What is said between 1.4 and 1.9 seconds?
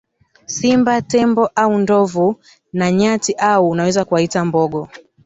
au